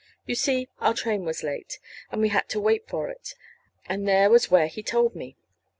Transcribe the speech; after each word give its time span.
You 0.25 0.33
see, 0.33 0.67
our 0.79 0.95
train 0.95 1.25
was 1.25 1.43
late, 1.43 1.77
and 2.11 2.23
we 2.23 2.29
had 2.29 2.49
to 2.49 2.59
wait 2.59 2.87
for 2.87 3.07
it; 3.11 3.35
and 3.85 4.07
there 4.07 4.31
was 4.31 4.49
where 4.49 4.65
he 4.65 4.81
told 4.81 5.15
me. 5.15 5.37